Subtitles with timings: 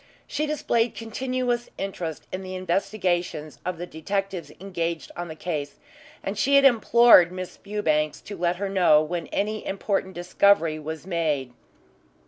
[0.25, 5.75] She displayed continuous interest in the investigations of the detectives engaged on the case,
[6.23, 11.05] and she had implored Miss Fewbanks to let her know when any important discovery was
[11.05, 11.53] made.